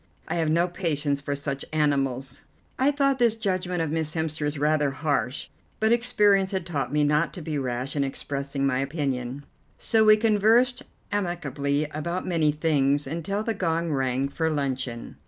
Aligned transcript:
I 0.27 0.33
have 0.37 0.49
no 0.49 0.67
patience 0.67 1.27
with 1.27 1.37
such 1.37 1.63
animals." 1.71 2.41
I 2.79 2.89
thought 2.89 3.19
this 3.19 3.35
judgment 3.35 3.83
of 3.83 3.91
Miss 3.91 4.15
Hemster's 4.15 4.57
rather 4.57 4.89
harsh, 4.89 5.49
but 5.79 5.91
experience 5.91 6.49
had 6.49 6.65
taught 6.65 6.91
me 6.91 7.03
not 7.03 7.33
to 7.35 7.41
be 7.43 7.59
rash 7.59 7.95
in 7.95 8.03
expressing 8.03 8.65
my 8.65 8.79
opinion; 8.79 9.45
so 9.77 10.03
we 10.03 10.17
conversed 10.17 10.81
amicably 11.11 11.85
about 11.91 12.25
many 12.25 12.51
things 12.51 13.05
until 13.05 13.43
the 13.43 13.53
gong 13.53 13.91
rang 13.91 14.27
for 14.27 14.49
luncheon. 14.49 15.17